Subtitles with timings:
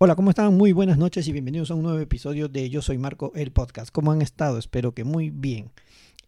[0.00, 0.56] Hola, ¿cómo están?
[0.56, 3.90] Muy buenas noches y bienvenidos a un nuevo episodio de Yo Soy Marco, el podcast.
[3.90, 4.56] ¿Cómo han estado?
[4.56, 5.72] Espero que muy bien.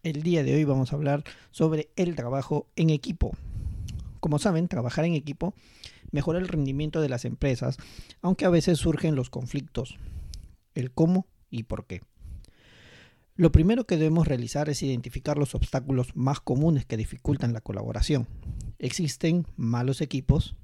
[0.03, 3.31] El día de hoy vamos a hablar sobre el trabajo en equipo.
[4.19, 5.53] Como saben, trabajar en equipo
[6.11, 7.77] mejora el rendimiento de las empresas,
[8.21, 9.97] aunque a veces surgen los conflictos.
[10.75, 12.01] El cómo y por qué.
[13.37, 18.27] Lo primero que debemos realizar es identificar los obstáculos más comunes que dificultan la colaboración.
[18.79, 20.57] Existen malos equipos,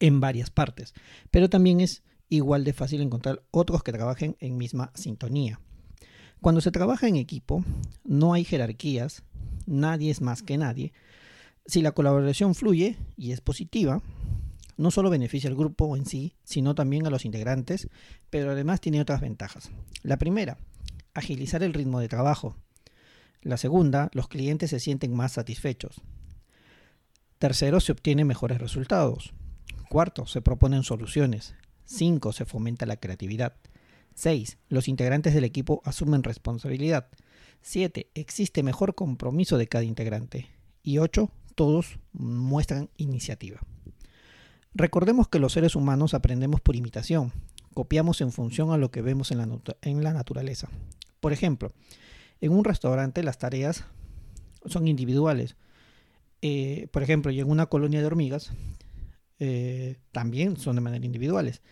[0.00, 0.94] en varias partes,
[1.30, 5.60] pero también es igual de fácil encontrar otros que trabajen en misma sintonía.
[6.40, 7.64] Cuando se trabaja en equipo,
[8.04, 9.22] no hay jerarquías,
[9.66, 10.92] nadie es más que nadie.
[11.66, 14.02] Si la colaboración fluye y es positiva,
[14.76, 17.88] no solo beneficia al grupo en sí, sino también a los integrantes,
[18.30, 19.70] pero además tiene otras ventajas.
[20.02, 20.58] La primera,
[21.14, 22.56] agilizar el ritmo de trabajo.
[23.40, 26.00] La segunda, los clientes se sienten más satisfechos.
[27.38, 29.32] Tercero, se obtienen mejores resultados.
[29.94, 31.54] Cuarto, se proponen soluciones.
[31.84, 33.54] Cinco, se fomenta la creatividad.
[34.12, 37.06] Seis, los integrantes del equipo asumen responsabilidad.
[37.62, 40.48] Siete, existe mejor compromiso de cada integrante.
[40.82, 43.60] Y ocho, todos muestran iniciativa.
[44.74, 47.30] Recordemos que los seres humanos aprendemos por imitación,
[47.72, 49.48] copiamos en función a lo que vemos en la,
[49.82, 50.70] en la naturaleza.
[51.20, 51.70] Por ejemplo,
[52.40, 53.84] en un restaurante las tareas
[54.66, 55.54] son individuales.
[56.42, 58.52] Eh, por ejemplo, y en una colonia de hormigas,
[59.38, 61.62] eh, también son de manera individuales.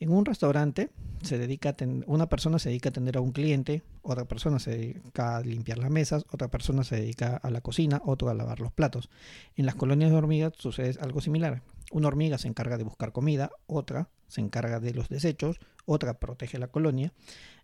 [0.00, 0.88] En un restaurante
[1.22, 1.76] se dedica
[2.06, 5.76] una persona se dedica a atender a un cliente, otra persona se dedica a limpiar
[5.76, 9.10] las mesas, otra persona se dedica a la cocina, otro a lavar los platos.
[9.56, 11.62] En las colonias de hormigas sucede algo similar.
[11.92, 16.58] Una hormiga se encarga de buscar comida, otra se encarga de los desechos, otra protege
[16.58, 17.12] la colonia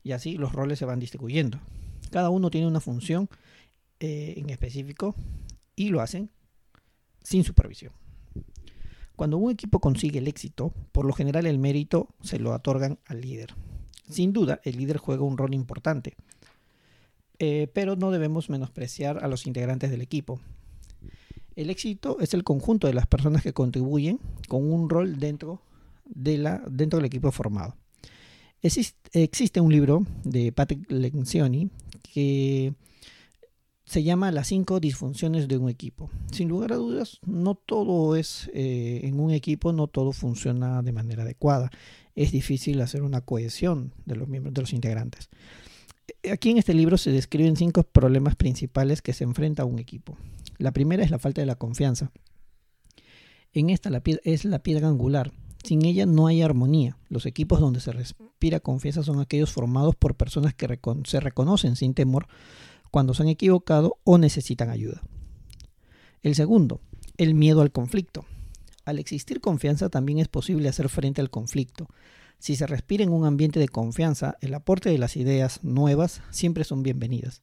[0.02, 1.58] y así los roles se van distribuyendo.
[2.10, 3.30] Cada uno tiene una función
[3.98, 5.14] eh, en específico
[5.74, 6.28] y lo hacen
[7.22, 7.92] sin supervisión.
[9.16, 13.22] Cuando un equipo consigue el éxito, por lo general el mérito se lo otorgan al
[13.22, 13.54] líder.
[14.10, 16.14] Sin duda, el líder juega un rol importante,
[17.38, 20.38] eh, pero no debemos menospreciar a los integrantes del equipo.
[21.56, 25.62] El éxito es el conjunto de las personas que contribuyen con un rol dentro,
[26.04, 27.74] de la, dentro del equipo formado.
[28.60, 31.70] existe un libro de Patrick Lencioni
[32.02, 32.74] que
[33.86, 36.10] se llama las cinco disfunciones de un equipo.
[36.32, 40.92] Sin lugar a dudas, no todo es eh, en un equipo, no todo funciona de
[40.92, 41.70] manera adecuada.
[42.16, 45.28] Es difícil hacer una cohesión de los miembros de los integrantes.
[46.24, 50.18] Eh, aquí en este libro se describen cinco problemas principales que se enfrenta un equipo.
[50.58, 52.10] La primera es la falta de la confianza.
[53.52, 55.32] En esta la es la piedra angular.
[55.62, 56.98] Sin ella no hay armonía.
[57.08, 61.94] Los equipos donde se respira confianza son aquellos formados por personas que se reconocen sin
[61.94, 62.26] temor
[62.96, 65.02] cuando se han equivocado o necesitan ayuda.
[66.22, 66.80] El segundo,
[67.18, 68.24] el miedo al conflicto.
[68.86, 71.90] Al existir confianza también es posible hacer frente al conflicto.
[72.38, 76.64] Si se respira en un ambiente de confianza, el aporte de las ideas nuevas siempre
[76.64, 77.42] son bienvenidas.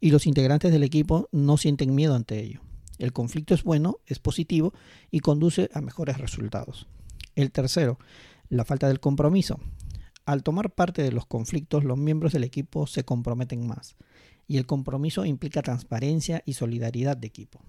[0.00, 2.60] Y los integrantes del equipo no sienten miedo ante ello.
[3.00, 4.74] El conflicto es bueno, es positivo
[5.10, 6.86] y conduce a mejores resultados.
[7.34, 7.98] El tercero,
[8.48, 9.58] la falta del compromiso.
[10.24, 13.96] Al tomar parte de los conflictos, los miembros del equipo se comprometen más
[14.46, 17.60] y el compromiso implica transparencia y solidaridad de equipo.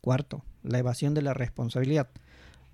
[0.00, 2.10] Cuarto, la evasión de la responsabilidad.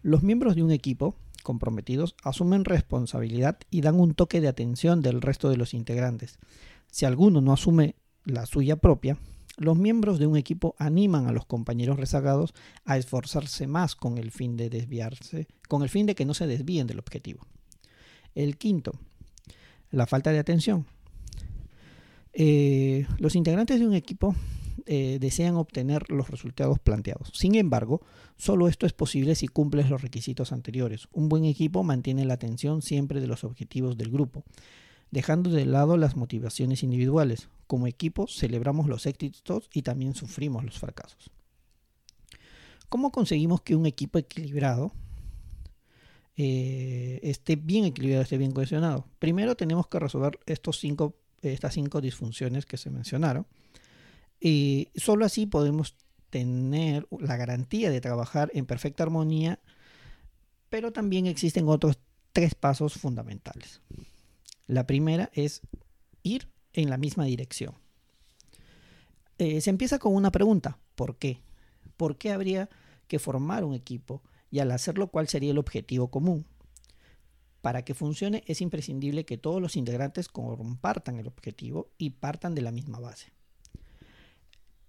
[0.02, 5.20] Los miembros de un equipo comprometidos asumen responsabilidad y dan un toque de atención del
[5.20, 6.38] resto de los integrantes.
[6.90, 9.18] Si alguno no asume la suya propia,
[9.56, 12.54] los miembros de un equipo animan a los compañeros rezagados
[12.84, 16.46] a esforzarse más con el fin de desviarse, con el fin de que no se
[16.46, 17.46] desvíen del objetivo.
[18.34, 18.92] El quinto,
[19.90, 20.86] la falta de atención.
[22.34, 24.34] Eh, los integrantes de un equipo
[24.86, 27.30] eh, desean obtener los resultados planteados.
[27.32, 28.02] Sin embargo,
[28.36, 31.08] solo esto es posible si cumples los requisitos anteriores.
[31.12, 34.44] Un buen equipo mantiene la atención siempre de los objetivos del grupo,
[35.10, 37.48] dejando de lado las motivaciones individuales.
[37.66, 41.30] Como equipo celebramos los éxitos y también sufrimos los fracasos.
[42.88, 44.92] ¿Cómo conseguimos que un equipo equilibrado
[46.36, 49.06] eh, esté bien equilibrado, esté bien cohesionado?
[49.18, 51.16] Primero tenemos que resolver estos cinco
[51.52, 53.46] estas cinco disfunciones que se mencionaron.
[54.40, 55.96] Y solo así podemos
[56.30, 59.60] tener la garantía de trabajar en perfecta armonía,
[60.68, 61.98] pero también existen otros
[62.32, 63.80] tres pasos fundamentales.
[64.66, 65.60] La primera es
[66.22, 67.74] ir en la misma dirección.
[69.38, 71.40] Eh, se empieza con una pregunta, ¿por qué?
[71.96, 72.68] ¿Por qué habría
[73.06, 74.22] que formar un equipo?
[74.50, 76.46] Y al hacerlo, ¿cuál sería el objetivo común?
[77.64, 82.60] Para que funcione es imprescindible que todos los integrantes compartan el objetivo y partan de
[82.60, 83.32] la misma base.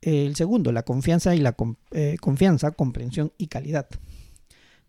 [0.02, 1.56] El segundo, la confianza y la
[1.92, 3.88] eh, confianza, comprensión y calidad.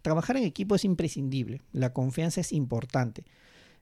[0.03, 3.25] trabajar en equipo es imprescindible, la confianza es importante.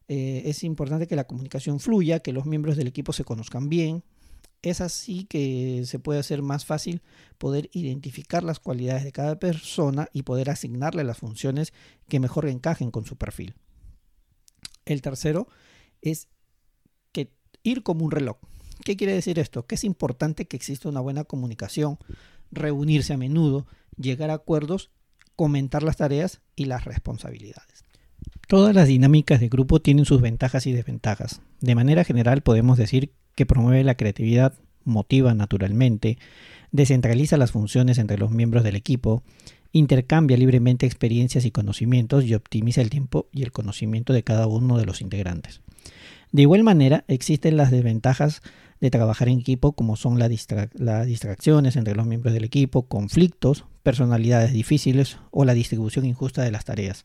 [0.09, 4.05] Eh, es importante que la comunicación fluya, que los miembros del equipo se conozcan bien.
[4.61, 7.01] Es así que se puede hacer más fácil
[7.39, 11.73] poder identificar las cualidades de cada persona y poder asignarle las funciones
[12.07, 13.55] que mejor encajen con su perfil.
[14.85, 15.49] El tercero
[16.03, 16.29] es
[17.13, 17.31] que
[17.63, 18.37] ir como un reloj.
[18.85, 19.67] ¿Qué quiere decir esto?
[19.67, 21.99] Que es importante que exista una buena comunicación,
[22.51, 23.67] reunirse a menudo,
[23.97, 24.91] llegar a acuerdos,
[25.37, 27.85] comentar las tareas y las responsabilidades.
[28.49, 31.41] Todas las dinámicas de grupo tienen sus ventajas y desventajas.
[31.61, 34.55] De manera general podemos decir que promueve la creatividad,
[34.85, 36.19] motiva naturalmente,
[36.71, 39.23] descentraliza las funciones entre los miembros del equipo,
[39.75, 44.79] intercambia libremente experiencias y conocimientos y optimiza el tiempo y el conocimiento de cada uno
[44.79, 45.63] de los integrantes.
[46.31, 48.41] De igual manera, existen las desventajas
[48.81, 54.53] de trabajar en equipo como son las distracciones entre los miembros del equipo, conflictos, personalidades
[54.53, 57.05] difíciles o la distribución injusta de las tareas.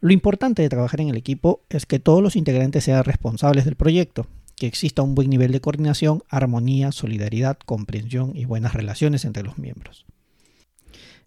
[0.00, 3.76] Lo importante de trabajar en el equipo es que todos los integrantes sean responsables del
[3.76, 4.26] proyecto,
[4.56, 9.56] que exista un buen nivel de coordinación, armonía, solidaridad, comprensión y buenas relaciones entre los
[9.56, 10.04] miembros.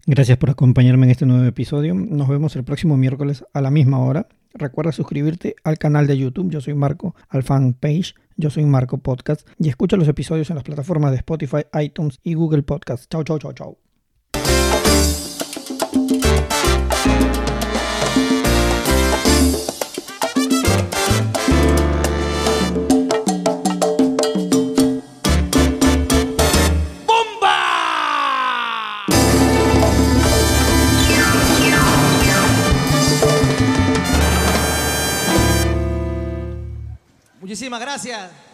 [0.06, 1.94] Gracias por acompañarme en este nuevo episodio.
[1.94, 4.28] Nos vemos el próximo miércoles a la misma hora.
[4.52, 6.50] Recuerda suscribirte al canal de YouTube.
[6.50, 8.14] Yo soy Marco, al fanpage.
[8.36, 9.48] Yo soy Marco Podcast.
[9.58, 13.10] Y escucha los episodios en las plataformas de Spotify, iTunes y Google Podcast.
[13.10, 13.78] Chau, chau, chau, chau.
[38.24, 38.53] Muchísimas gracias.